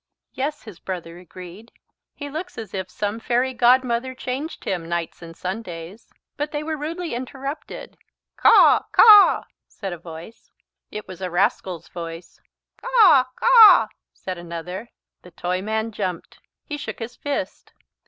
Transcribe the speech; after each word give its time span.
"Yes," 0.33 0.63
his 0.63 0.79
brother 0.79 1.19
agreed. 1.19 1.71
"He 2.15 2.27
looks 2.27 2.57
as 2.57 2.73
if 2.73 2.89
some 2.89 3.19
fairy 3.19 3.53
godmother 3.53 4.15
changed 4.15 4.63
him 4.63 4.89
nights 4.89 5.21
and 5.21 5.37
Sundays." 5.37 6.11
But 6.37 6.51
they 6.51 6.63
were 6.63 6.75
rudely 6.75 7.13
interrupted. 7.13 7.97
"Caw, 8.35 8.81
caw!" 8.93 9.43
said 9.67 9.93
a 9.93 9.99
voice. 9.99 10.49
It 10.89 11.07
was 11.07 11.21
a 11.21 11.29
rascal's 11.29 11.87
voice. 11.87 12.41
"Caw, 12.77 13.25
caw!" 13.35 13.89
said 14.11 14.39
another. 14.39 14.89
The 15.21 15.29
Toyman 15.29 15.91
jumped. 15.91 16.39
He 16.65 16.77
shook 16.77 16.97
his 16.97 17.15
fist. 17.15 17.71